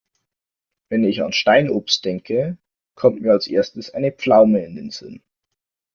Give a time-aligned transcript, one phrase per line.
[0.89, 2.57] Wenn ich an Steinobst denke,
[2.95, 5.21] kommt mir als Erstes eine Pflaume in den Sinn.